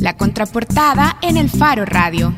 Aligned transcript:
La 0.00 0.16
contraportada 0.16 1.18
en 1.20 1.36
el 1.36 1.50
Faro 1.50 1.84
Radio. 1.84 2.34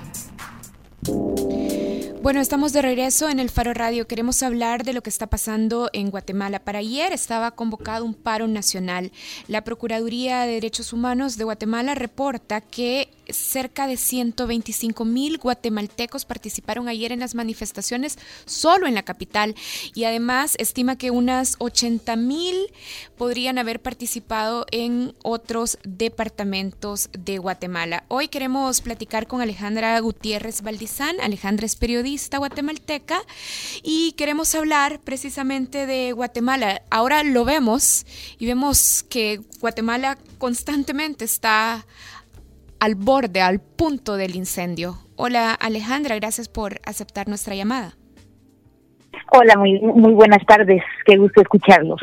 Bueno, 2.21 2.41
estamos 2.41 2.73
de 2.73 2.83
regreso 2.83 3.29
en 3.29 3.39
el 3.39 3.51
Faro 3.51 3.73
Radio. 3.73 4.09
Queremos 4.09 4.43
hablar 4.43 4.83
de 4.83 4.93
lo 4.93 5.03
que 5.03 5.11
está 5.11 5.29
pasando 5.29 5.89
en 5.93 6.11
Guatemala. 6.11 6.65
Para 6.65 6.81
ayer 6.81 7.13
estaba 7.13 7.53
convocado 7.53 8.05
un 8.05 8.15
paro 8.15 8.49
nacional. 8.49 9.13
La 9.47 9.63
Procuraduría 9.63 10.41
de 10.41 10.55
Derechos 10.55 10.93
Humanos 10.93 11.37
de 11.37 11.45
Guatemala 11.45 11.95
reporta 11.95 12.61
que 12.61 13.11
cerca 13.33 13.87
de 13.87 13.97
125 13.97 15.05
mil 15.05 15.39
guatemaltecos 15.39 16.25
participaron 16.25 16.89
ayer 16.89 17.13
en 17.13 17.21
las 17.21 17.35
manifestaciones 17.35 18.19
solo 18.45 18.87
en 18.87 18.95
la 18.95 19.03
capital 19.03 19.55
y 19.95 20.05
además 20.05 20.55
estima 20.59 20.97
que 20.97 21.11
unas 21.11 21.57
80 21.59 22.17
mil 22.17 22.57
podrían 23.17 23.59
haber 23.59 23.81
participado 23.81 24.67
en 24.71 25.15
otros 25.23 25.79
departamentos 25.85 27.09
de 27.13 27.39
Guatemala. 27.39 28.05
Hoy 28.09 28.29
queremos 28.29 28.81
platicar 28.81 29.27
con 29.27 29.41
Alejandra 29.41 29.99
Gutiérrez 30.01 30.63
Valdizán. 30.63 31.21
Alejandra 31.21 31.67
es 31.67 31.77
periodista 31.77 32.39
guatemalteca 32.39 33.21
y 33.83 34.13
queremos 34.13 34.55
hablar 34.55 35.01
precisamente 35.01 35.87
de 35.87 36.13
Guatemala. 36.13 36.83
Ahora 36.91 37.23
lo 37.23 37.45
vemos 37.45 38.07
y 38.39 38.47
vemos 38.47 39.05
que 39.09 39.41
Guatemala 39.61 40.19
constantemente 40.39 41.25
está 41.25 41.87
al 42.83 42.97
borde, 42.97 43.41
al 43.41 43.61
punto 43.61 44.17
del 44.17 44.35
incendio. 44.35 44.99
Hola 45.15 45.55
Alejandra, 45.55 46.17
gracias 46.17 46.49
por 46.49 46.81
aceptar 46.85 47.29
nuestra 47.29 47.55
llamada. 47.55 47.95
Hola, 49.31 49.57
muy, 49.57 49.79
muy 49.81 50.13
buenas 50.13 50.45
tardes, 50.45 50.83
qué 51.07 51.17
gusto 51.17 51.43
escucharlos. 51.43 52.01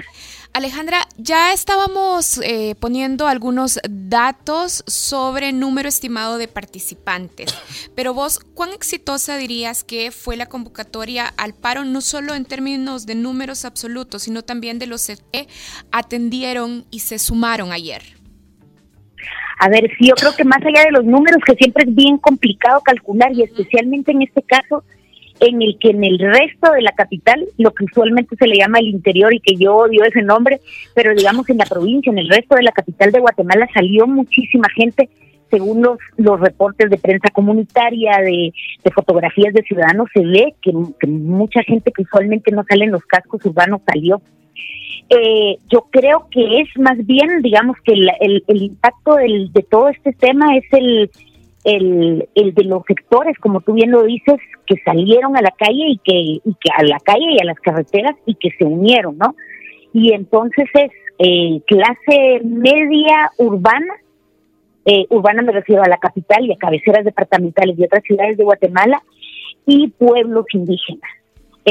Alejandra, 0.54 1.06
ya 1.18 1.52
estábamos 1.52 2.38
eh, 2.38 2.76
poniendo 2.80 3.28
algunos 3.28 3.78
datos 3.90 4.86
sobre 4.88 5.52
número 5.52 5.90
estimado 5.90 6.38
de 6.38 6.48
participantes, 6.48 7.54
pero 7.94 8.14
vos, 8.14 8.40
¿cuán 8.40 8.72
exitosa 8.72 9.36
dirías 9.36 9.84
que 9.84 10.12
fue 10.12 10.38
la 10.38 10.46
convocatoria 10.46 11.34
al 11.36 11.56
paro, 11.56 11.84
no 11.84 12.00
solo 12.00 12.36
en 12.36 12.46
términos 12.46 13.06
de 13.06 13.16
números 13.16 13.66
absolutos, 13.66 14.24
sino 14.24 14.44
también 14.44 14.80
de 14.80 14.88
los 14.88 15.08
que 15.08 15.50
atendieron 15.92 16.86
y 16.90 17.00
se 17.00 17.20
sumaron 17.20 17.74
ayer? 17.74 18.19
A 19.60 19.70
ver, 19.70 19.90
sí, 19.98 20.08
yo 20.08 20.16
creo 20.16 20.32
que 20.36 20.44
más 20.44 20.62
allá 20.66 20.86
de 20.86 20.92
los 20.92 21.06
números, 21.06 21.42
que 21.46 21.56
siempre 21.56 21.84
es 21.88 21.94
bien 21.94 22.18
complicado 22.18 22.82
calcular, 22.82 23.32
y 23.34 23.44
especialmente 23.44 24.12
en 24.12 24.22
este 24.22 24.42
caso, 24.42 24.84
en 25.40 25.62
el 25.62 25.78
que 25.80 25.90
en 25.90 26.04
el 26.04 26.20
resto 26.20 26.72
de 26.72 26.82
la 26.82 26.92
capital, 26.92 27.46
lo 27.58 27.72
que 27.74 27.86
usualmente 27.86 28.36
se 28.36 28.48
le 28.48 28.58
llama 28.58 28.80
el 28.80 28.88
interior 28.88 29.34
y 29.34 29.40
que 29.40 29.56
yo 29.56 29.76
odio 29.76 30.04
ese 30.04 30.22
nombre, 30.22 30.60
pero 30.94 31.14
digamos 31.14 31.50
en 31.50 31.58
la 31.58 31.66
provincia, 31.66 32.12
en 32.12 32.20
el 32.20 32.30
resto 32.30 32.56
de 32.56 32.64
la 32.64 32.72
capital 32.72 33.12
de 33.12 33.20
Guatemala 33.20 33.68
salió 33.74 34.08
muchísima 34.08 34.68
gente, 34.76 35.10
según 35.50 35.82
los, 35.82 35.98
los 36.18 36.40
reportes 36.40 36.90
de 36.90 36.98
prensa 36.98 37.30
comunitaria, 37.30 38.20
de, 38.22 38.54
fotografías 38.94 39.54
de 39.54 39.64
ciudadanos, 39.64 40.10
se 40.14 40.22
ve 40.22 40.54
que, 40.62 40.72
que 41.00 41.08
mucha 41.08 41.64
gente 41.64 41.92
que 41.92 42.04
usualmente 42.04 42.52
no 42.52 42.64
sale 42.68 42.86
en 42.86 42.92
los 42.92 43.04
cascos 43.06 43.44
urbanos 43.46 43.82
salió. 43.86 44.22
Eh, 45.10 45.58
yo 45.72 45.88
creo 45.90 46.28
que 46.30 46.62
es 46.62 46.68
más 46.78 46.98
bien, 47.06 47.42
digamos, 47.42 47.78
que 47.84 47.94
el, 47.94 48.12
el, 48.48 48.62
impacto 48.62 49.16
del, 49.16 49.52
de 49.52 49.64
todo 49.64 49.90
este 49.90 50.14
tema 50.14 50.56
es 50.56 50.66
el, 50.72 51.10
el, 51.64 52.30
el, 52.36 52.54
de 52.54 52.64
los 52.64 52.84
sectores, 52.88 53.38
como 53.40 53.62
tú 53.62 53.74
bien 53.74 53.90
lo 53.90 54.04
dices, 54.04 54.38
que 54.68 54.76
salieron 54.86 55.36
a 55.36 55.42
la 55.42 55.52
calle 55.52 55.88
y 55.88 55.98
que, 55.98 56.14
y 56.14 56.56
que 56.60 56.70
a 56.78 56.84
la 56.84 57.00
calle 57.00 57.32
y 57.32 57.42
a 57.42 57.46
las 57.46 57.60
carreteras 57.60 58.16
y 58.28 58.36
que 58.36 58.52
se 58.52 58.66
unieron, 58.66 59.18
¿no? 59.18 59.36
Y 59.94 60.14
entonces 60.14 60.68
es 60.76 60.92
eh, 61.18 61.60
clase 61.66 62.42
media 62.44 63.32
urbana, 63.38 63.94
eh, 64.86 65.06
urbana 65.10 65.42
me 65.42 65.54
refiero 65.54 65.82
a 65.82 65.90
la 65.90 65.98
capital 65.98 66.46
y 66.46 66.54
a 66.54 66.58
cabeceras 66.58 67.04
departamentales 67.04 67.78
y 67.80 67.84
otras 67.84 68.04
ciudades 68.04 68.38
de 68.38 68.44
Guatemala, 68.44 69.02
y 69.66 69.88
pueblos 69.90 70.46
indígenas. 70.54 71.10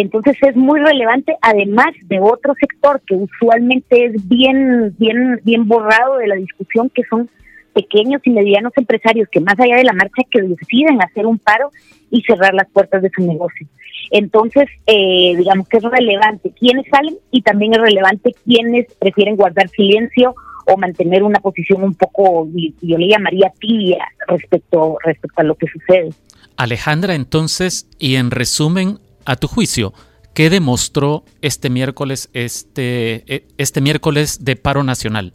Entonces 0.00 0.36
es 0.42 0.54
muy 0.54 0.78
relevante, 0.78 1.34
además 1.42 1.88
de 2.04 2.20
otro 2.20 2.54
sector 2.60 3.00
que 3.04 3.16
usualmente 3.16 4.04
es 4.04 4.28
bien, 4.28 4.94
bien, 4.96 5.40
bien 5.42 5.66
borrado 5.66 6.18
de 6.18 6.28
la 6.28 6.36
discusión, 6.36 6.88
que 6.90 7.02
son 7.10 7.28
pequeños 7.74 8.22
y 8.24 8.30
medianos 8.30 8.72
empresarios 8.76 9.28
que 9.28 9.40
más 9.40 9.58
allá 9.58 9.74
de 9.74 9.82
la 9.82 9.92
marcha 9.94 10.22
que 10.30 10.40
deciden 10.40 11.02
hacer 11.02 11.26
un 11.26 11.38
paro 11.38 11.72
y 12.12 12.22
cerrar 12.22 12.54
las 12.54 12.70
puertas 12.70 13.02
de 13.02 13.10
su 13.10 13.26
negocio. 13.26 13.66
Entonces, 14.12 14.68
eh, 14.86 15.34
digamos 15.36 15.68
que 15.68 15.78
es 15.78 15.82
relevante 15.82 16.52
quiénes 16.56 16.86
salen 16.92 17.16
y 17.32 17.42
también 17.42 17.74
es 17.74 17.80
relevante 17.80 18.36
quiénes 18.44 18.86
prefieren 19.00 19.34
guardar 19.34 19.68
silencio 19.70 20.36
o 20.66 20.76
mantener 20.76 21.24
una 21.24 21.40
posición 21.40 21.82
un 21.82 21.94
poco, 21.94 22.46
yo 22.82 22.98
le 22.98 23.08
llamaría 23.08 23.52
tibia 23.58 24.06
respecto, 24.28 24.96
respecto 25.02 25.40
a 25.40 25.44
lo 25.44 25.56
que 25.56 25.66
sucede. 25.66 26.10
Alejandra, 26.56 27.16
entonces, 27.16 27.88
y 27.98 28.14
en 28.14 28.30
resumen, 28.30 28.98
a 29.28 29.36
tu 29.36 29.46
juicio, 29.46 29.92
¿qué 30.34 30.48
demostró 30.48 31.22
este 31.42 31.68
miércoles, 31.70 32.30
este, 32.32 33.24
e, 33.32 33.46
este 33.58 33.80
miércoles 33.80 34.44
de 34.44 34.56
paro 34.56 34.82
nacional? 34.82 35.34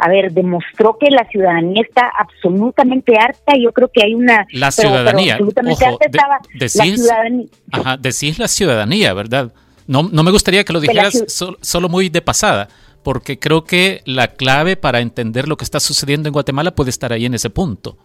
a 0.00 0.08
ver, 0.08 0.30
demostró 0.30 0.96
que 0.96 1.10
la 1.10 1.26
ciudadanía 1.28 1.82
está 1.82 2.08
absolutamente 2.16 3.18
harta. 3.18 3.54
Yo 3.60 3.72
creo 3.72 3.90
que 3.92 4.04
hay 4.04 4.14
una. 4.14 4.46
La 4.52 4.70
ciudadanía. 4.70 5.34
absolutamente 5.34 5.84
harta 5.84 6.06
estaba 6.06 6.38
la 6.54 6.68
ciudadanía. 6.68 7.46
Ajá, 7.72 7.96
decís 7.96 8.38
la 8.38 8.46
ciudadanía, 8.46 9.12
¿verdad? 9.12 9.52
No, 9.88 10.04
no 10.04 10.22
me 10.22 10.30
gustaría 10.30 10.62
que 10.62 10.72
lo 10.72 10.78
dijeras 10.78 11.24
solo 11.60 11.88
muy 11.88 12.10
de 12.10 12.22
pasada, 12.22 12.68
porque 13.02 13.40
creo 13.40 13.64
que 13.64 14.02
la 14.04 14.28
clave 14.28 14.76
para 14.76 15.00
entender 15.00 15.48
lo 15.48 15.56
que 15.56 15.64
está 15.64 15.80
sucediendo 15.80 16.28
en 16.28 16.32
Guatemala 16.32 16.76
puede 16.76 16.90
estar 16.90 17.12
ahí 17.12 17.26
en 17.26 17.34
ese 17.34 17.50
punto. 17.50 17.98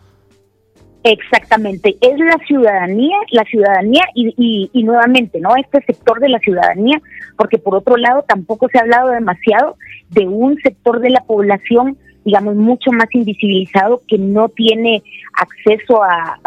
Exactamente, 1.04 1.98
es 2.00 2.18
la 2.18 2.38
ciudadanía, 2.48 3.18
la 3.32 3.44
ciudadanía 3.44 4.04
y, 4.16 4.70
y, 4.72 4.84
nuevamente, 4.84 5.42
¿no? 5.42 5.54
Este 5.58 5.82
sector 5.82 6.22
de 6.22 6.30
la 6.30 6.40
ciudadanía, 6.40 7.02
porque 7.38 7.58
por 7.58 7.76
otro 7.76 7.98
lado 7.98 8.24
tampoco 8.26 8.70
se 8.70 8.78
ha 8.78 8.84
hablado 8.84 9.10
demasiado 9.10 9.76
de 10.12 10.26
un 10.26 10.56
sector 10.62 11.02
de 11.02 11.10
la 11.10 11.20
población, 11.26 11.98
digamos, 12.24 12.56
mucho 12.56 12.94
más 12.94 13.08
invisibilizado, 13.12 14.02
que 14.08 14.18
no 14.18 14.48
tiene 14.48 15.04
acceso 15.34 16.02
a, 16.02 16.40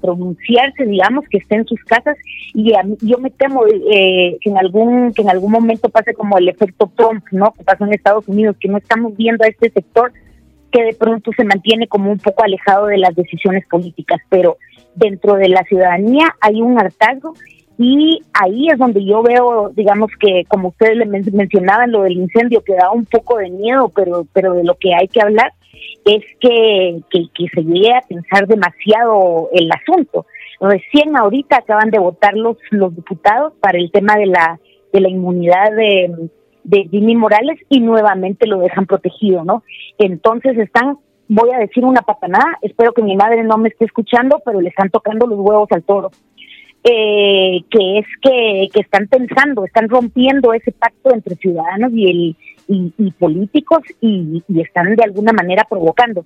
pronunciarse, 0.00 0.86
digamos, 0.86 1.26
que 1.28 1.36
está 1.36 1.56
en 1.56 1.66
sus 1.66 1.84
casas. 1.84 2.16
Y 2.54 2.72
yo 3.02 3.18
me 3.18 3.28
temo 3.28 3.66
eh, 3.66 4.38
que, 4.40 4.48
en 4.48 4.56
algún, 4.56 5.12
que 5.12 5.20
en 5.20 5.28
algún 5.28 5.52
momento 5.52 5.90
pase 5.90 6.14
como 6.14 6.38
el 6.38 6.48
efecto 6.48 6.90
Trump, 6.96 7.24
¿no? 7.30 7.52
Que 7.52 7.62
pasó 7.62 7.84
en 7.84 7.92
Estados 7.92 8.26
Unidos, 8.26 8.56
que 8.58 8.68
no 8.68 8.78
estamos 8.78 9.14
viendo 9.18 9.44
a 9.44 9.48
este 9.48 9.68
sector 9.68 10.12
que 10.70 10.82
de 10.82 10.94
pronto 10.94 11.30
se 11.36 11.44
mantiene 11.44 11.88
como 11.88 12.10
un 12.10 12.18
poco 12.18 12.44
alejado 12.44 12.86
de 12.86 12.98
las 12.98 13.14
decisiones 13.14 13.66
políticas, 13.66 14.20
pero 14.28 14.56
dentro 14.94 15.34
de 15.34 15.48
la 15.48 15.62
ciudadanía 15.64 16.34
hay 16.40 16.60
un 16.60 16.78
hartazgo 16.78 17.34
y 17.78 18.20
ahí 18.32 18.68
es 18.68 18.78
donde 18.78 19.04
yo 19.04 19.22
veo, 19.22 19.70
digamos 19.74 20.10
que 20.18 20.44
como 20.48 20.68
ustedes 20.68 20.96
le 20.96 21.06
mencionaban 21.06 21.92
lo 21.92 22.02
del 22.02 22.14
incendio, 22.14 22.62
que 22.64 22.74
da 22.74 22.90
un 22.90 23.04
poco 23.04 23.38
de 23.38 23.50
miedo, 23.50 23.92
pero, 23.94 24.26
pero 24.32 24.54
de 24.54 24.64
lo 24.64 24.74
que 24.74 24.94
hay 24.94 25.06
que 25.06 25.20
hablar 25.20 25.52
es 26.04 26.24
que, 26.40 27.00
que, 27.10 27.26
que 27.32 27.46
se 27.54 27.62
llegue 27.62 27.94
a 27.94 28.02
pensar 28.02 28.48
demasiado 28.48 29.48
el 29.52 29.70
asunto. 29.70 30.26
Recién 30.60 31.16
ahorita 31.16 31.58
acaban 31.58 31.90
de 31.90 32.00
votar 32.00 32.34
los, 32.34 32.56
los 32.70 32.96
diputados 32.96 33.52
para 33.60 33.78
el 33.78 33.92
tema 33.92 34.16
de 34.16 34.26
la, 34.26 34.58
de 34.92 35.00
la 35.00 35.08
inmunidad 35.08 35.70
de, 35.76 36.30
de 36.68 36.86
Jimmy 36.90 37.16
Morales 37.16 37.58
y 37.70 37.80
nuevamente 37.80 38.46
lo 38.46 38.58
dejan 38.58 38.84
protegido, 38.84 39.42
¿no? 39.42 39.62
Entonces 39.96 40.58
están, 40.58 40.98
voy 41.26 41.50
a 41.50 41.58
decir 41.58 41.84
una 41.84 42.02
patanada, 42.02 42.58
espero 42.60 42.92
que 42.92 43.02
mi 43.02 43.16
madre 43.16 43.42
no 43.42 43.56
me 43.56 43.70
esté 43.70 43.86
escuchando, 43.86 44.42
pero 44.44 44.60
le 44.60 44.68
están 44.68 44.90
tocando 44.90 45.26
los 45.26 45.38
huevos 45.38 45.68
al 45.72 45.82
toro. 45.82 46.10
Eh, 46.84 47.62
que 47.70 47.98
es 47.98 48.06
que, 48.22 48.68
que 48.72 48.80
están 48.80 49.08
pensando, 49.08 49.64
están 49.64 49.88
rompiendo 49.88 50.52
ese 50.52 50.70
pacto 50.70 51.12
entre 51.12 51.34
ciudadanos 51.36 51.90
y, 51.92 52.08
el, 52.08 52.36
y, 52.68 53.10
políticos 53.12 53.80
y, 54.00 54.42
y, 54.46 54.60
están 54.60 54.94
de 54.94 55.04
alguna 55.04 55.32
manera 55.32 55.64
provocando. 55.68 56.24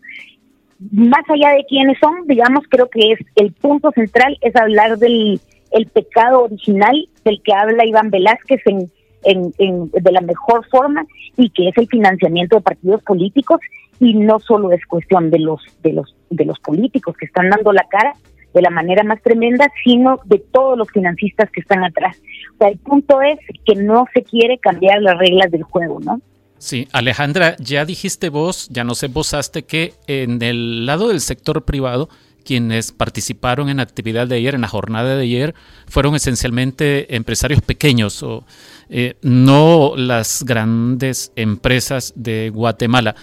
Más 0.90 1.22
allá 1.28 1.50
de 1.50 1.64
quiénes 1.68 1.98
son, 2.00 2.26
digamos, 2.26 2.64
creo 2.68 2.90
que 2.90 3.12
es 3.12 3.20
el 3.36 3.52
punto 3.52 3.92
central 3.92 4.36
es 4.40 4.54
hablar 4.56 4.98
del 4.98 5.40
el 5.70 5.86
pecado 5.86 6.42
original 6.42 7.08
del 7.24 7.40
que 7.42 7.54
habla 7.54 7.86
Iván 7.86 8.10
Velázquez 8.10 8.60
en 8.66 8.90
en, 9.24 9.52
de 9.90 10.12
la 10.12 10.20
mejor 10.20 10.66
forma 10.68 11.04
y 11.36 11.50
que 11.50 11.68
es 11.68 11.76
el 11.76 11.88
financiamiento 11.88 12.56
de 12.56 12.62
partidos 12.62 13.02
políticos 13.02 13.60
y 14.00 14.14
no 14.14 14.40
solo 14.40 14.72
es 14.72 14.84
cuestión 14.86 15.30
de 15.30 15.38
los 15.38 15.62
de 15.82 15.92
los 15.92 16.14
de 16.30 16.44
los 16.44 16.58
políticos 16.60 17.16
que 17.16 17.26
están 17.26 17.50
dando 17.50 17.72
la 17.72 17.86
cara 17.88 18.14
de 18.52 18.62
la 18.62 18.70
manera 18.70 19.02
más 19.02 19.22
tremenda, 19.22 19.70
sino 19.82 20.18
de 20.24 20.38
todos 20.38 20.76
los 20.76 20.90
financistas 20.90 21.50
que 21.50 21.60
están 21.60 21.84
atrás. 21.84 22.16
O 22.54 22.58
sea, 22.58 22.68
el 22.68 22.78
punto 22.78 23.22
es 23.22 23.38
que 23.64 23.74
no 23.76 24.06
se 24.12 24.22
quiere 24.22 24.58
cambiar 24.58 25.00
las 25.00 25.18
reglas 25.18 25.50
del 25.50 25.62
juego, 25.62 26.00
¿no? 26.00 26.20
Sí, 26.58 26.86
Alejandra, 26.92 27.56
ya 27.58 27.84
dijiste 27.84 28.28
vos, 28.28 28.68
ya 28.68 28.84
nos 28.84 29.02
esbozaste 29.02 29.64
que 29.64 29.94
en 30.06 30.40
el 30.42 30.86
lado 30.86 31.08
del 31.08 31.20
sector 31.20 31.64
privado 31.64 32.08
quienes 32.42 32.92
participaron 32.92 33.68
en 33.68 33.78
la 33.78 33.82
actividad 33.82 34.26
de 34.26 34.36
ayer, 34.36 34.54
en 34.54 34.60
la 34.62 34.68
jornada 34.68 35.16
de 35.16 35.22
ayer, 35.22 35.54
fueron 35.86 36.14
esencialmente 36.14 37.14
empresarios 37.14 37.62
pequeños 37.62 38.22
o 38.22 38.44
eh, 38.88 39.16
no 39.22 39.94
las 39.96 40.42
grandes 40.44 41.32
empresas 41.36 42.12
de 42.16 42.50
Guatemala. 42.50 43.14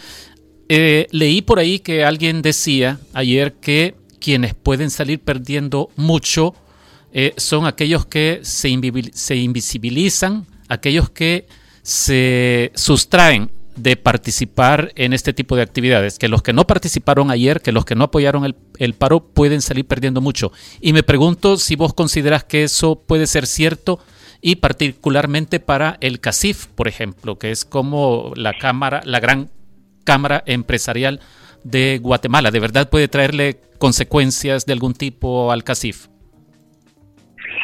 eh, 0.68 1.08
leí 1.12 1.42
por 1.42 1.60
ahí 1.60 1.80
que 1.80 2.04
alguien 2.04 2.42
decía 2.42 3.00
ayer 3.14 3.54
que 3.54 3.96
quienes 4.20 4.54
pueden 4.54 4.90
salir 4.92 5.20
perdiendo 5.20 5.90
mucho 5.96 6.54
eh, 7.12 7.34
son 7.38 7.66
aquellos 7.66 8.06
que 8.06 8.40
se, 8.44 8.70
se 9.14 9.36
invisibilizan, 9.36 10.46
aquellos 10.68 11.10
que 11.10 11.48
se 11.82 12.72
sustraen 12.76 13.50
de 13.82 13.96
participar 13.96 14.92
en 14.96 15.14
este 15.14 15.34
tipo 15.34 15.56
de 15.56 15.62
actividades, 15.62 16.20
que 16.20 16.28
los 16.28 16.42
que 16.42 16.54
no 16.54 16.68
participaron 16.68 17.32
ayer, 17.32 17.62
que 17.62 17.72
los 17.72 17.86
que 17.86 17.96
no 17.96 18.06
apoyaron 18.06 18.46
el, 18.46 18.56
el, 18.78 18.94
paro 18.94 19.22
pueden 19.22 19.62
salir 19.62 19.86
perdiendo 19.86 20.22
mucho. 20.22 20.52
Y 20.82 20.94
me 20.94 21.04
pregunto 21.04 21.58
si 21.58 21.76
vos 21.76 21.94
consideras 21.94 22.44
que 22.44 22.64
eso 22.64 23.02
puede 23.06 23.28
ser 23.28 23.48
cierto 23.48 24.00
y 24.42 24.58
particularmente 24.58 25.60
para 25.60 25.98
el 26.02 26.20
CACIF, 26.20 26.68
por 26.68 26.88
ejemplo, 26.88 27.38
que 27.38 27.52
es 27.52 27.66
como 27.66 28.34
la 28.36 28.54
cámara, 28.58 29.02
la 29.06 29.20
gran 29.20 29.50
cámara 30.04 30.44
empresarial 30.46 31.20
de 31.64 32.00
Guatemala. 32.02 32.52
¿De 32.52 32.60
verdad 32.60 32.90
puede 32.90 33.08
traerle 33.08 33.62
consecuencias 33.78 34.66
de 34.66 34.74
algún 34.74 34.94
tipo 34.94 35.52
al 35.52 35.64
CACIF? 35.64 36.08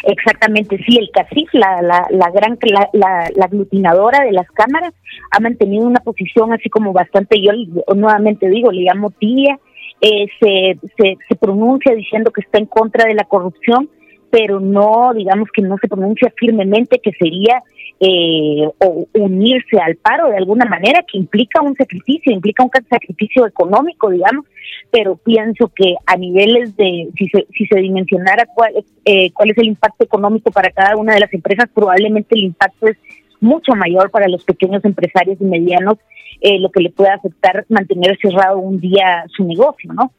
Exactamente, 0.08 0.78
sí, 0.88 1.00
el 1.00 1.10
CACIF, 1.10 1.52
la, 1.54 1.82
la, 1.82 2.08
la 2.12 2.30
gran, 2.30 2.60
la, 2.62 2.90
la, 3.36 3.46
aglutinadora 3.46 4.24
de 4.24 4.34
las 4.34 4.48
cámaras, 4.52 4.94
ha 5.32 5.40
mantenido 5.40 5.88
una 5.88 6.00
posición 6.00 6.54
así 6.54 6.70
como 6.70 6.94
bastante, 6.94 7.42
yo 7.42 7.52
nuevamente 7.96 8.48
digo, 8.48 8.72
le 8.72 8.84
llamo 8.84 9.10
tía, 9.10 9.58
eh, 10.02 10.28
se, 10.40 10.78
se, 10.96 11.18
se 11.28 11.36
pronuncia 11.36 11.96
diciendo 11.96 12.30
que 12.32 12.42
está 12.42 12.60
en 12.60 12.68
contra 12.68 13.06
de 13.06 13.16
la 13.16 13.24
corrupción, 13.24 13.90
pero 14.36 14.60
no, 14.60 15.14
digamos 15.14 15.48
que 15.50 15.62
no 15.62 15.78
se 15.78 15.88
pronuncia 15.88 16.30
firmemente 16.36 17.00
que 17.00 17.14
sería 17.14 17.64
eh, 18.02 18.68
o 18.80 19.08
unirse 19.14 19.80
al 19.80 19.96
paro 19.96 20.28
de 20.28 20.36
alguna 20.36 20.66
manera, 20.66 21.06
que 21.10 21.18
implica 21.18 21.62
un 21.62 21.74
sacrificio, 21.74 22.34
implica 22.34 22.62
un 22.62 22.70
sacrificio 22.90 23.48
económico, 23.48 24.10
digamos, 24.10 24.46
pero 24.92 25.16
pienso 25.16 25.72
que 25.74 25.96
a 26.06 26.18
niveles 26.18 26.76
de, 26.76 27.08
si 27.18 27.30
se, 27.30 27.48
si 27.58 27.66
se 27.66 27.80
dimensionara 27.80 28.46
cuál, 28.54 28.74
eh, 29.06 29.32
cuál 29.32 29.52
es 29.52 29.58
el 29.58 29.68
impacto 29.68 30.04
económico 30.04 30.52
para 30.52 30.70
cada 30.70 30.98
una 30.98 31.14
de 31.14 31.22
las 31.22 31.34
empresas, 31.34 31.70
probablemente 31.74 32.36
el 32.36 32.44
impacto 32.44 32.88
es 32.88 32.98
mucho 33.40 33.74
mayor 33.74 34.12
para 34.12 34.28
los 34.28 34.44
pequeños 34.44 34.84
empresarios 34.84 35.38
y 35.40 35.46
medianos, 35.46 35.98
eh, 36.42 36.60
lo 36.60 36.72
que 36.72 36.82
le 36.82 36.90
puede 36.90 37.12
afectar 37.12 37.66
mantener 37.70 38.18
cerrado 38.22 38.58
un 38.58 38.82
día 38.82 39.24
su 39.30 39.46
negocio, 39.46 39.94
¿no? 39.94 40.12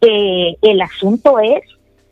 Eh, 0.00 0.56
el 0.62 0.80
asunto 0.80 1.38
es 1.38 1.60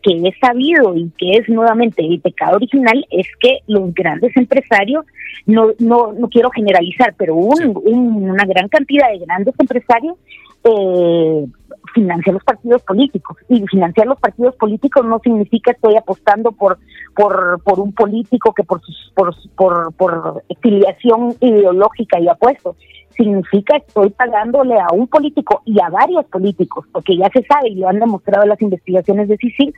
que 0.06 0.28
es 0.28 0.34
sabido 0.40 0.94
y 0.94 1.10
que 1.18 1.32
es 1.32 1.48
nuevamente 1.48 2.04
el 2.04 2.20
pecado 2.20 2.56
original 2.56 3.04
es 3.10 3.26
que 3.40 3.58
los 3.66 3.92
grandes 3.92 4.36
empresarios, 4.36 5.04
no, 5.46 5.72
no, 5.80 6.12
no 6.12 6.28
quiero 6.28 6.50
generalizar, 6.50 7.14
pero 7.18 7.34
un, 7.34 7.76
una 7.76 8.44
gran 8.44 8.68
cantidad 8.68 9.10
de 9.10 9.18
grandes 9.18 9.54
empresarios 9.58 10.16
eh, 10.62 11.46
financian 11.92 12.34
los 12.34 12.44
partidos 12.44 12.82
políticos. 12.82 13.36
Y 13.48 13.66
financiar 13.66 14.06
los 14.06 14.20
partidos 14.20 14.54
políticos 14.54 15.04
no 15.04 15.18
significa 15.18 15.72
estoy 15.72 15.96
apostando 15.96 16.52
por 16.52 16.78
por, 17.16 17.62
por 17.64 17.80
un 17.80 17.92
político 17.92 18.52
que 18.52 18.62
por, 18.62 18.82
sus, 18.82 19.10
por, 19.14 19.34
por, 19.56 19.92
por 19.94 20.44
filiación 20.60 21.34
ideológica 21.40 22.20
y 22.20 22.28
apuesto 22.28 22.76
significa 23.16 23.78
estoy 23.78 24.10
pagándole 24.10 24.78
a 24.78 24.92
un 24.92 25.08
político 25.08 25.62
y 25.64 25.80
a 25.80 25.88
varios 25.88 26.26
políticos, 26.26 26.84
porque 26.92 27.16
ya 27.16 27.30
se 27.30 27.42
sabe 27.44 27.70
y 27.70 27.76
lo 27.76 27.88
han 27.88 27.98
demostrado 27.98 28.44
las 28.44 28.60
investigaciones 28.60 29.28
de 29.28 29.38
CICIG, 29.38 29.74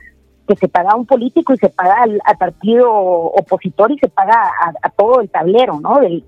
que 0.49 0.55
se 0.55 0.67
paga 0.67 0.93
a 0.93 0.95
un 0.95 1.05
político 1.05 1.53
y 1.53 1.57
se 1.57 1.69
paga 1.69 2.01
al, 2.01 2.19
partido 2.39 2.91
opositor 2.91 3.91
y 3.91 3.99
se 3.99 4.07
paga 4.07 4.51
a, 4.81 4.89
todo 4.89 5.21
el 5.21 5.29
tablero 5.29 5.79
¿no? 5.79 5.99
del, 5.99 6.23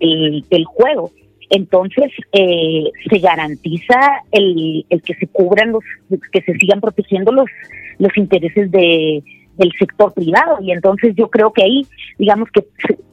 del, 0.00 0.64
juego. 0.64 1.10
Entonces, 1.50 2.10
eh, 2.32 2.90
se 3.10 3.18
garantiza 3.18 4.00
el, 4.32 4.86
el 4.88 5.02
que 5.02 5.14
se 5.14 5.26
cubran 5.26 5.72
los, 5.72 5.84
que 6.32 6.40
se 6.40 6.54
sigan 6.54 6.80
protegiendo 6.80 7.30
los, 7.30 7.50
los 7.98 8.16
intereses 8.16 8.70
de, 8.70 9.22
del 9.58 9.72
sector 9.78 10.14
privado. 10.14 10.56
Y 10.62 10.72
entonces 10.72 11.14
yo 11.14 11.28
creo 11.28 11.52
que 11.52 11.62
ahí, 11.62 11.86
digamos 12.18 12.48
que 12.50 12.64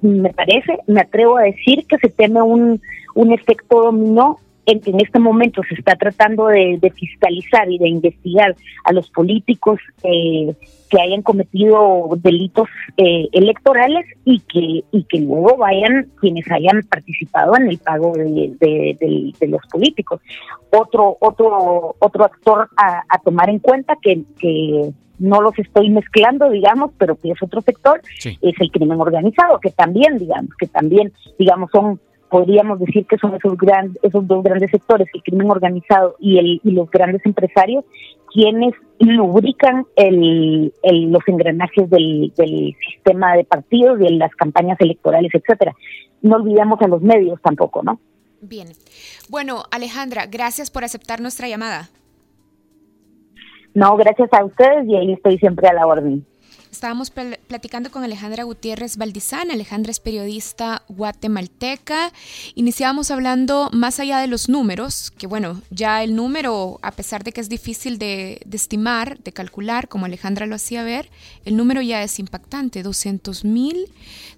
me 0.02 0.31
parece, 0.31 0.80
me 0.88 1.02
atrevo 1.02 1.38
a 1.38 1.44
decir 1.44 1.86
que 1.86 1.98
se 1.98 2.08
teme 2.08 2.42
un, 2.42 2.81
un 3.14 3.34
efecto 3.34 3.84
dominó 3.84 4.38
en 4.65 4.81
en 4.86 5.01
este 5.01 5.19
momento 5.19 5.62
se 5.68 5.75
está 5.75 5.95
tratando 5.95 6.48
de, 6.48 6.94
fiscalizar 6.95 7.69
y 7.69 7.77
de 7.77 7.89
investigar 7.89 8.56
a 8.86 8.94
los 8.94 9.10
políticos 9.10 9.80
eh, 10.04 10.56
que 10.89 11.01
hayan 11.01 11.21
cometido 11.21 12.10
delitos 12.18 12.68
eh, 12.98 13.27
electorales 13.31 14.06
y 14.25 14.39
que 14.42 14.83
y 14.92 15.04
que 15.06 15.19
luego 15.19 15.57
vayan 15.57 16.10
quienes 16.19 16.50
hayan 16.51 16.81
participado 16.83 17.56
en 17.57 17.69
el 17.69 17.77
pago 17.80 18.13
de, 18.13 19.33
los 19.42 19.62
políticos. 19.71 20.21
Otro 20.71 21.18
otro 21.19 21.95
otro 22.00 22.25
actor 22.25 22.69
a, 22.77 23.19
tomar 23.24 23.50
en 23.50 23.60
cuenta 23.60 23.98
que, 24.01 24.24
que 24.39 24.92
no 25.19 25.42
los 25.42 25.57
estoy 25.57 25.89
mezclando, 25.89 26.50
digamos, 26.50 26.92
pero 26.98 27.15
que 27.15 27.31
es 27.31 27.42
otro 27.42 27.62
sector, 27.62 28.01
es 28.24 28.56
el 28.60 28.71
crimen 28.71 29.00
organizado, 29.00 29.60
que 29.60 29.71
también, 29.71 30.18
digamos, 30.18 30.54
que 30.60 30.68
también, 30.68 31.13
digamos, 31.39 31.69
son 31.71 32.00
podríamos 32.34 32.80
decir 32.80 33.06
que 33.06 33.20
son 33.20 33.36
esos 33.36 33.56
grandes, 33.56 34.04
esos 34.04 34.26
dos 34.26 34.44
grandes 34.44 34.72
sectores, 34.72 35.08
el 35.14 35.22
crimen 35.22 35.52
organizado 35.52 36.16
y, 36.18 36.40
el, 36.40 36.62
y 36.64 36.72
los 36.72 36.90
grandes 36.90 37.24
empresarios, 37.28 37.86
quienes 38.34 38.74
lubrican 38.98 39.86
el, 39.96 40.74
los 41.12 41.22
engranajes 41.28 41.88
del, 41.92 42.34
del, 42.36 42.76
sistema 42.90 43.36
de 43.36 43.44
partidos, 43.44 44.00
de 44.00 44.10
las 44.10 44.34
campañas 44.34 44.82
electorales, 44.82 45.30
etcétera. 45.32 45.76
No 46.24 46.38
olvidemos 46.38 46.82
a 46.82 46.88
los 46.88 47.04
medios 47.04 47.40
tampoco, 47.44 47.84
¿no? 47.84 48.00
Bien. 48.42 48.70
Bueno, 49.30 49.62
Alejandra, 49.70 50.26
gracias 50.26 50.72
por 50.72 50.84
aceptar 50.84 51.22
nuestra 51.22 51.48
llamada. 51.48 51.92
No, 53.76 53.96
gracias 53.96 54.34
a 54.34 54.44
ustedes 54.44 54.88
y 54.88 54.96
ahí 54.96 55.14
estoy 55.14 55.38
siempre 55.38 55.68
a 55.68 55.74
la 55.74 55.86
orden. 55.86 56.26
Estábamos 56.74 57.12
platicando 57.12 57.92
con 57.92 58.04
Alejandra 58.04 58.46
Gutiérrez 58.46 58.98
Valdizán. 58.98 59.52
Alejandra 59.52 59.92
es 59.92 60.00
periodista 60.00 60.81
guatemalteca. 60.90 62.12
Iniciábamos 62.56 63.12
hablando 63.12 63.70
más 63.72 64.00
allá 64.00 64.18
de 64.18 64.25
los 64.25 64.50
números, 64.50 65.12
que 65.12 65.28
bueno, 65.28 65.62
ya 65.70 66.04
el 66.04 66.16
número, 66.16 66.80
a 66.81 66.90
pesar 66.90 67.24
de 67.24 67.31
que 67.31 67.42
es 67.42 67.48
difícil 67.48 68.00
de, 68.00 68.42
estimar, 68.52 69.20
de 69.20 69.31
calcular, 69.31 69.88
como 69.88 70.08
Alejandra 70.08 70.48
lo 70.48 70.56
hacía 70.56 70.84
ver, 70.84 71.12
el 71.46 71.58
número 71.58 71.80
ya 71.84 72.02
es 72.02 72.18
impactante. 72.18 72.81
200 72.81 73.46
mil 73.46 73.88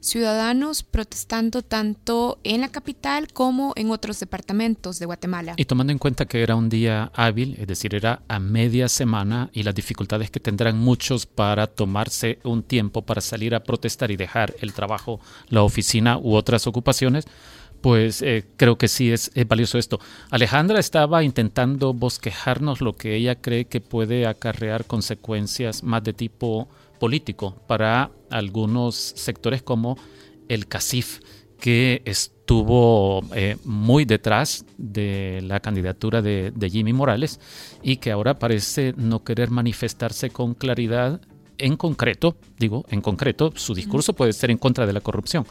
ciudadanos 0.01 0.83
protestando 0.83 1.61
tanto 1.61 2.39
en 2.43 2.59
la 2.59 2.67
capital 2.67 3.31
como 3.31 3.71
en 3.77 3.91
otros 3.91 4.19
departamentos 4.19 4.99
de 4.99 5.05
Guatemala. 5.05 5.53
Y 5.55 5.63
tomando 5.63 5.93
en 5.93 5.99
cuenta 5.99 6.25
que 6.25 6.43
era 6.43 6.57
un 6.57 6.67
día 6.67 7.13
hábil, 7.15 7.55
es 7.57 7.67
decir, 7.67 7.95
era 7.95 8.23
a 8.27 8.39
media 8.39 8.89
semana 8.89 9.49
y 9.53 9.63
las 9.63 9.73
dificultades 9.73 10.29
que 10.29 10.41
tendrán 10.41 10.77
muchos 10.77 11.25
para 11.25 11.67
tomarse 11.67 12.24
un 12.43 12.63
tiempo 12.63 13.03
para 13.03 13.21
salir 13.21 13.55
a 13.55 13.63
protestar 13.63 14.11
y 14.11 14.15
dejar 14.15 14.55
el 14.61 14.73
trabajo, 14.73 15.19
la 15.49 15.63
oficina 15.63 16.17
u 16.17 16.35
otras 16.35 16.67
ocupaciones, 16.67 17.25
pues 17.85 18.23
eh, 18.23 18.45
creo 18.57 18.77
que 18.77 18.87
sí 18.87 19.11
es, 19.11 19.31
valioso 19.47 19.77
esto. 19.77 19.99
Alejandra 20.31 20.79
estaba 20.79 21.23
intentando 21.23 21.93
bosquejarnos 21.93 22.81
lo 22.81 22.95
que 22.95 23.15
ella 23.15 23.35
cree 23.35 23.65
que 23.65 23.79
puede 23.79 24.25
acarrear 24.25 24.85
consecuencias 24.85 25.83
más 25.83 26.03
de 26.03 26.13
tipo 26.13 26.67
político 26.99 27.61
para 27.67 28.09
algunos 28.31 28.95
sectores 28.95 29.61
como 29.61 29.97
el 30.49 30.67
CACIF, 30.67 31.19
que 31.59 32.01
estuvo 32.05 33.23
eh, 33.35 33.57
muy 33.63 34.05
detrás 34.05 34.65
de 34.77 35.41
la 35.43 35.59
candidatura 35.59 36.21
de, 36.21 36.51
de 36.55 36.69
Jimmy 36.69 36.93
Morales 36.93 37.39
y 37.83 37.97
que 37.97 38.11
ahora 38.11 38.39
parece 38.39 38.93
no 38.97 39.23
querer 39.23 39.51
manifestarse 39.51 40.31
con 40.31 40.53
claridad 40.53 41.21
en 41.57 41.77
concreto, 41.77 42.37
digo, 42.57 42.85
en 42.89 43.01
concreto, 43.01 43.51
su 43.55 43.73
discurso 43.73 44.13
puede 44.13 44.33
ser 44.33 44.51
en 44.51 44.57
contra 44.57 44.85
de 44.85 44.93
la 44.93 45.01
corrupción, 45.01 45.45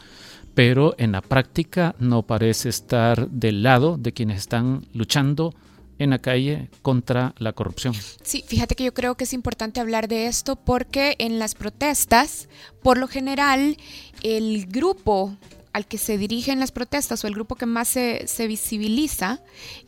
pero 0.55 0.95
en 0.99 1.13
la 1.13 1.21
práctica 1.21 1.95
no 1.99 2.23
parece 2.23 2.69
estar 2.69 3.29
del 3.29 3.63
lado 3.63 3.97
de 3.99 4.13
quienes 4.13 4.39
están 4.39 4.87
luchando 4.93 5.55
en 5.99 6.11
la 6.11 6.19
calle 6.19 6.71
contra 6.83 7.35
la 7.39 7.53
corrupción. 7.53 7.95
Sí, 8.23 8.45
fíjate 8.47 8.75
que 8.75 8.85
yo 8.85 8.95
creo 8.95 9.17
que 9.17 9.25
es 9.25 9.33
importante 9.33 9.81
hablar 9.81 10.09
de 10.09 10.27
esto 10.27 10.57
porque 10.57 11.17
en 11.19 11.39
las 11.39 11.55
protestas, 11.55 12.49
por 12.83 12.99
lo 12.99 13.09
general, 13.09 13.77
el 14.23 14.67
grupo 14.67 15.37
al 15.75 15.87
que 15.87 15.99
se 15.99 16.16
dirigen 16.19 16.61
las 16.61 16.71
protestas 16.71 17.25
o 17.25 17.26
el 17.26 17.35
grupo 17.35 17.57
que 17.57 17.66
más 17.66 17.88
se, 17.88 18.47
visibiliza 18.47 19.40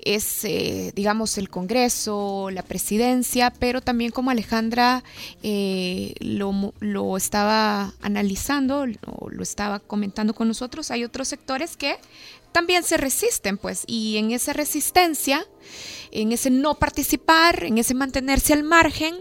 es, 0.05 0.45
eh, 0.45 0.93
digamos, 0.97 1.39
el 1.39 1.49
Congreso, 1.49 2.51
la 2.51 2.63
presidencia, 2.63 3.53
pero 3.53 3.81
también 3.81 4.11
como 4.11 4.33
Alejandra 4.33 5.05
eh, 5.45 6.13
lo, 6.19 7.17
estaba 7.17 7.95
analizando, 8.03 8.85
o 9.07 9.31
lo 9.31 9.43
estaba 9.45 9.79
comentando 9.79 10.35
con 10.35 10.49
nosotros, 10.49 10.91
hay 10.91 11.05
otros 11.05 11.29
sectores 11.29 11.77
que 11.77 11.97
también 12.57 12.85
se 12.85 12.97
resisten, 12.97 13.59
pues, 13.59 13.85
y 13.87 14.17
en 14.17 14.31
esa 14.31 14.55
resistencia, 14.55 15.47
en 16.11 16.33
ese 16.33 16.49
no 16.49 16.77
participar, 16.77 17.65
en 17.65 17.77
ese 17.77 17.93
mantenerse 17.93 18.55
al 18.55 18.63
margen, 18.63 19.15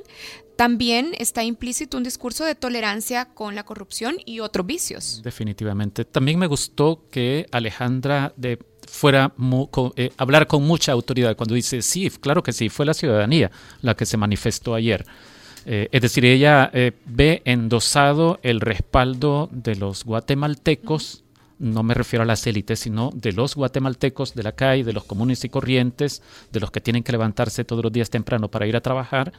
también 0.56 1.12
está 1.20 1.44
implícito 1.44 1.98
un 1.98 2.04
discurso 2.06 2.46
de 2.46 2.56
tolerancia 2.56 3.26
con 3.26 3.54
la 3.54 3.66
corrupción 3.66 4.16
y 4.26 4.40
otros 4.40 4.66
vicios. 4.66 5.20
Definitivamente. 5.22 6.06
También 6.06 6.40
me 6.40 6.48
gustó 6.48 7.10
que 7.12 7.46
Alejandra 7.52 8.32
de 8.38 8.58
fuera 8.88 9.34
eh, 9.98 10.12
hablar 10.16 10.48
con 10.48 10.64
mucha 10.64 10.94
autoridad 10.94 11.36
cuando 11.36 11.56
dice, 11.56 11.82
sí, 11.82 12.10
claro 12.22 12.42
que 12.42 12.54
sí, 12.54 12.70
fue 12.70 12.86
la 12.86 12.94
ciudadanía 12.94 13.52
la 13.82 13.96
que 13.96 14.06
se 14.06 14.16
manifestó 14.16 14.76
ayer. 14.76 15.06
Eh, 15.66 15.90
es 15.92 16.02
decir, 16.02 16.24
ella 16.24 16.72
eh, 16.74 16.94
ve 17.06 17.42
endosado 17.44 18.40
el 18.44 18.62
respaldo 18.62 19.50
de 19.52 19.76
los 19.76 20.06
guatemaltecos, 20.06 21.25
no 21.60 21.84
me 21.84 21.94
refiero 21.94 22.24
a 22.24 22.26
las 22.26 22.46
élites, 22.48 22.80
sino 22.80 23.12
de 23.14 23.32
los 23.32 23.56
guatemaltecos 23.56 24.36
de 24.36 24.44
la 24.44 24.52
calle, 24.52 24.84
de 24.84 24.94
los 24.94 25.06
comunes 25.06 25.44
y 25.44 25.50
corrientes, 25.50 26.22
de 26.52 26.60
los 26.60 26.72
que 26.72 26.82
tienen 26.82 27.04
que 27.04 27.12
levantarse 27.12 27.64
todos 27.64 27.84
los 27.84 27.92
días 27.92 28.10
temprano 28.10 28.50
para 28.50 28.68
ir 28.68 28.76
a 28.76 28.82
trabajar, 28.82 29.34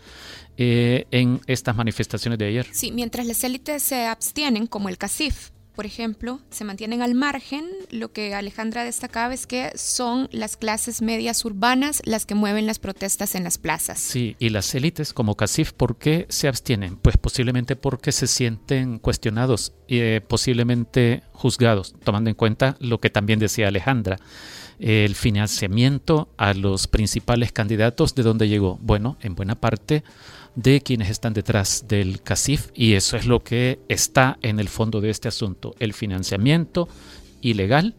en 0.56 1.40
estas 1.46 1.76
manifestaciones 1.76 2.38
de 2.38 2.46
ayer. 2.46 2.66
Sí, 2.72 2.90
mientras 2.90 3.26
las 3.26 3.44
élites 3.44 3.82
se 3.82 4.06
abstienen, 4.06 4.66
como 4.66 4.88
el 4.88 4.96
CACIF, 4.96 5.50
por 5.76 5.86
ejemplo, 5.86 6.40
se 6.50 6.64
mantienen 6.64 7.02
al 7.02 7.14
margen. 7.14 7.66
Lo 7.90 8.10
que 8.10 8.34
Alejandra 8.34 8.82
destacaba 8.82 9.34
es 9.34 9.46
que 9.46 9.70
son 9.76 10.28
las 10.32 10.56
clases 10.56 11.02
medias 11.02 11.44
urbanas 11.44 12.00
las 12.04 12.24
que 12.24 12.34
mueven 12.34 12.66
las 12.66 12.78
protestas 12.78 13.34
en 13.34 13.44
las 13.44 13.58
plazas. 13.58 14.00
Sí, 14.00 14.36
y 14.38 14.48
las 14.48 14.74
élites 14.74 15.12
como 15.12 15.36
Casif, 15.36 15.72
¿por 15.72 15.98
qué 15.98 16.26
se 16.30 16.48
abstienen? 16.48 16.96
Pues 16.96 17.18
posiblemente 17.18 17.76
porque 17.76 18.10
se 18.10 18.26
sienten 18.26 18.98
cuestionados 18.98 19.74
y 19.86 19.98
eh, 19.98 20.22
posiblemente 20.26 21.22
juzgados, 21.32 21.94
tomando 22.02 22.30
en 22.30 22.36
cuenta 22.36 22.76
lo 22.80 22.98
que 22.98 23.10
también 23.10 23.38
decía 23.38 23.68
Alejandra 23.68 24.16
el 24.78 25.14
financiamiento 25.14 26.28
a 26.36 26.54
los 26.54 26.86
principales 26.86 27.52
candidatos, 27.52 28.14
¿de 28.14 28.22
dónde 28.22 28.48
llegó? 28.48 28.78
Bueno, 28.82 29.16
en 29.20 29.34
buena 29.34 29.54
parte 29.54 30.04
de 30.54 30.80
quienes 30.80 31.10
están 31.10 31.34
detrás 31.34 31.84
del 31.86 32.22
CACIF 32.22 32.68
y 32.74 32.94
eso 32.94 33.16
es 33.16 33.26
lo 33.26 33.42
que 33.42 33.78
está 33.88 34.38
en 34.42 34.58
el 34.58 34.68
fondo 34.68 35.00
de 35.00 35.10
este 35.10 35.28
asunto, 35.28 35.74
el 35.78 35.92
financiamiento 35.92 36.88
ilegal 37.40 37.94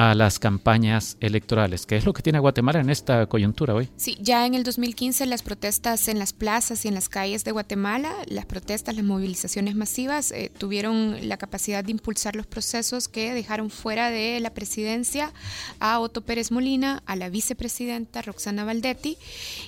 a 0.00 0.14
las 0.14 0.38
campañas 0.38 1.18
electorales, 1.20 1.84
que 1.84 1.94
es 1.94 2.06
lo 2.06 2.14
que 2.14 2.22
tiene 2.22 2.38
Guatemala 2.38 2.80
en 2.80 2.88
esta 2.88 3.26
coyuntura 3.26 3.74
hoy. 3.74 3.90
Sí, 3.98 4.16
ya 4.18 4.46
en 4.46 4.54
el 4.54 4.62
2015 4.62 5.26
las 5.26 5.42
protestas 5.42 6.08
en 6.08 6.18
las 6.18 6.32
plazas 6.32 6.86
y 6.86 6.88
en 6.88 6.94
las 6.94 7.10
calles 7.10 7.44
de 7.44 7.52
Guatemala, 7.52 8.14
las 8.26 8.46
protestas, 8.46 8.96
las 8.96 9.04
movilizaciones 9.04 9.74
masivas 9.74 10.32
eh, 10.32 10.50
tuvieron 10.56 11.28
la 11.28 11.36
capacidad 11.36 11.84
de 11.84 11.90
impulsar 11.90 12.34
los 12.34 12.46
procesos 12.46 13.08
que 13.08 13.34
dejaron 13.34 13.68
fuera 13.68 14.08
de 14.08 14.40
la 14.40 14.54
presidencia 14.54 15.34
a 15.80 16.00
Otto 16.00 16.22
Pérez 16.22 16.50
Molina, 16.50 17.02
a 17.04 17.14
la 17.14 17.28
vicepresidenta 17.28 18.22
Roxana 18.22 18.64
Valdetti 18.64 19.18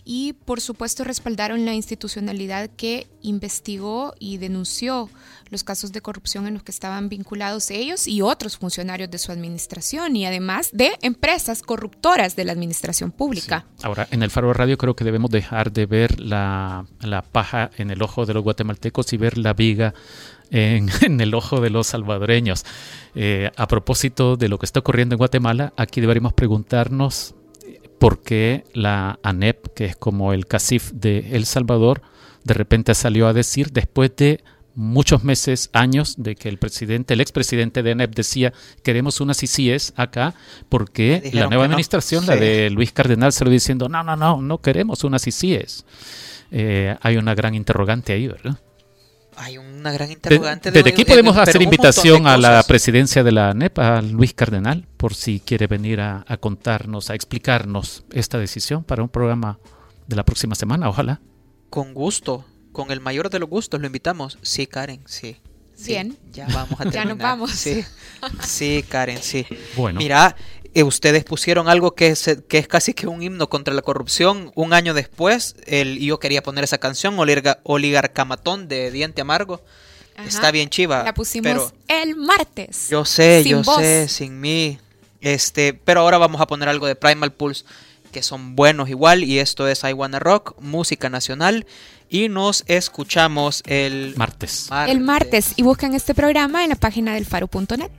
y 0.03 0.33
por 0.33 0.63
supuesto 0.63 1.05
respaldaron 1.05 1.67
la 1.67 1.75
institucionalidad 1.75 2.71
que 2.71 3.07
investigó 3.21 4.15
y 4.19 4.39
denunció 4.39 5.11
los 5.53 5.63
casos 5.63 5.93
de 5.93 6.01
corrupción 6.01 6.47
en 6.47 6.55
los 6.55 6.63
que 6.63 6.73
estaban 6.73 7.11
vinculados 7.11 7.71
ellos 7.71 8.09
y 8.09 8.23
otros 8.23 8.57
funcionarios 8.57 9.11
de 9.11 9.19
su 9.19 9.31
administración 9.31 10.17
y 10.17 10.22
además 10.25 10.71
de 10.73 10.93
empresas 11.03 11.63
corruptoras 11.63 12.37
de 12.37 12.45
la 12.45 12.53
administración 12.53 13.11
pública. 13.11 13.67
Ahora, 13.83 14.09
en 14.11 14.23
el 14.23 14.31
Faro 14.31 14.53
Radio 14.53 14.79
creo 14.79 14.97
que 14.97 15.05
debemos 15.05 15.31
dejar 15.31 15.73
de 15.73 15.87
ver 15.87 16.21
la, 16.21 16.85
paja 17.33 17.71
en 17.77 17.91
el 17.91 18.03
ojo 18.03 18.27
de 18.27 18.35
los 18.35 18.43
guatemaltecos 18.43 19.13
y 19.13 19.17
ver 19.17 19.39
la 19.39 19.55
viga 19.55 19.95
en, 20.51 21.21
el 21.21 21.35
ojo 21.35 21.61
de 21.61 21.71
los 21.71 21.89
salvadoreños. 21.89 22.65
Eh, 23.15 23.51
a 23.57 23.67
propósito 23.69 24.37
de 24.37 24.49
lo 24.49 24.59
que 24.59 24.67
está 24.67 24.81
ocurriendo 24.81 25.15
en 25.15 25.19
Guatemala, 25.19 25.73
aquí 25.77 26.01
deberíamos 26.01 26.33
preguntarnos 26.33 27.35
por 27.99 28.23
qué 28.23 28.65
la 28.75 29.21
ANEP, 29.23 29.75
que 29.75 29.85
es 29.85 29.97
como 29.97 30.33
el 30.33 30.47
CACIF 30.47 30.91
de 30.93 31.37
El 31.37 31.47
Salvador, 31.47 32.03
de 32.45 32.55
repente 32.55 32.95
salió 32.95 33.29
a 33.29 33.33
decir, 33.33 33.71
después 33.71 34.11
de 34.17 34.43
muchos 34.75 35.25
meses, 35.25 35.71
años, 35.73 36.15
de 36.19 36.35
que 36.35 36.49
el 36.49 36.59
presidente, 36.59 37.15
el 37.15 37.21
expresidente 37.21 37.83
de 37.83 37.93
ANEP 37.93 38.15
decía, 38.15 38.53
queremos 38.83 39.21
unas 39.21 39.43
ICIES 39.43 39.93
acá, 39.97 40.35
porque 40.69 41.31
la 41.33 41.47
nueva 41.47 41.65
administración, 41.65 42.27
la 42.27 42.37
de 42.37 42.71
Luis 42.71 42.93
Cardenal, 42.93 43.33
se 43.33 43.45
lo 43.45 43.51
diciendo, 43.51 43.89
no, 43.89 44.03
no, 44.03 44.17
no, 44.17 44.41
no 44.41 44.59
queremos 44.59 45.05
unas 45.05 45.27
ICIES. 45.27 45.85
Eh, 46.51 46.97
hay 47.01 47.17
una 47.17 47.35
gran 47.35 47.55
interrogante 47.55 48.13
ahí, 48.13 48.29
¿verdad? 48.29 48.59
Hay 49.37 49.57
una 49.57 49.91
gran 49.93 50.11
interrogante. 50.11 50.71
¿Desde 50.71 50.91
aquí 50.91 51.05
podemos 51.07 51.37
hacer 51.39 51.63
invitación 51.63 52.27
a 52.27 52.37
la 52.37 52.63
presidencia 52.63 53.25
de 53.25 53.33
la 53.33 53.51
ANEP, 53.51 53.79
a 53.79 54.03
Luis 54.03 54.35
Cardenal, 54.35 54.87
por 54.97 55.15
si 55.15 55.41
quiere 55.41 55.67
venir 55.67 56.01
a 56.01 56.25
contarnos, 56.41 57.09
a 57.09 57.15
explicarnos 57.15 58.05
esta 58.13 58.39
decisión 58.39 58.85
para 58.85 59.03
un 59.03 59.09
programa 59.09 59.59
de 60.07 60.17
la 60.17 60.25
próxima 60.25 60.55
semana, 60.55 60.89
ojalá? 60.89 61.21
Con 61.71 61.95
gusto 61.95 62.45
con 62.73 62.91
el 62.91 63.01
mayor 63.01 63.31
de 63.31 63.39
los 63.39 63.49
gustos 63.49 63.81
lo 63.81 63.87
invitamos. 63.87 64.39
Sí, 64.43 64.67
Karen, 64.67 65.03
sí. 65.07 65.37
Bien. 65.85 66.17
Ya 66.33 66.47
vamos 66.49 66.81
a 66.81 66.85
terminar. 66.85 66.93
ya 66.93 67.05
nos 67.05 67.19
vamos. 67.19 67.51
Sí, 67.53 67.85
sí 68.45 68.85
Karen, 68.89 69.23
sí. 69.23 69.47
Bueno. 69.77 69.99
Mira, 69.99 70.37
eh, 70.75 70.83
ustedes 70.83 71.25
pusieron 71.25 71.69
algo 71.69 71.95
que 71.95 72.09
es, 72.09 72.39
que 72.49 72.59
es 72.59 72.69
casi 72.69 72.95
que 72.95 73.07
un 73.07 73.23
himno 73.23 73.49
contra 73.49 73.75
la 73.75 73.83
corrupción. 73.83 74.53
Un 74.55 74.73
año 74.73 74.95
después, 74.95 75.57
el, 75.67 75.99
yo 75.99 76.19
quería 76.19 76.43
poner 76.43 76.65
esa 76.65 76.79
canción, 76.79 77.17
Oligarcamatón 77.65 78.69
de 78.69 78.91
Diente 78.91 79.21
Amargo. 79.21 79.63
Está 80.27 80.51
bien 80.51 80.69
chiva. 80.69 81.03
La 81.03 81.15
pusimos 81.15 81.75
el 81.89 82.17
martes. 82.17 82.89
Yo 82.91 83.05
sé, 83.05 83.45
yo 83.45 83.65
sé, 83.65 84.09
sin 84.09 84.41
mí. 84.41 84.79
Este, 85.21 85.73
pero 85.73 86.01
ahora 86.01 86.19
vamos 86.19 86.41
a 86.41 86.47
poner 86.47 86.69
algo 86.69 86.87
de 86.87 86.97
Primal 86.97 87.33
Pulse 87.33 87.65
que 88.13 88.23
son 88.23 88.55
buenos 88.55 88.91
igual 88.91 89.25
y 89.25 89.39
esto 89.39 89.67
es 89.67 89.83
I 89.85 89.95
Wanna 89.95 90.19
Rock, 90.19 90.55
música 90.61 91.09
nacional 91.09 91.67
y 92.13 92.29
nos 92.29 92.63
escuchamos 92.67 93.63
el 93.67 94.15
martes. 94.17 94.69
El 94.87 95.01
martes 95.01 95.55
y 95.57 95.63
busquen 95.63 95.95
este 95.95 96.15
programa 96.15 96.63
en 96.63 96.69
la 96.69 96.77
página 96.77 97.15
del 97.15 97.25
faro.net. 97.25 97.91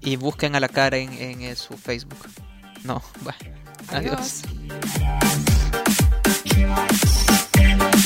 Y 0.00 0.16
busquen 0.16 0.56
a 0.56 0.60
la 0.60 0.68
cara 0.68 0.96
en, 0.96 1.42
eh, 1.42 1.54
su 1.54 1.76
Facebook. 1.76 2.26
No, 2.84 3.02
va. 3.26 3.36
Adiós. 3.92 4.42
Adiós. 6.56 7.99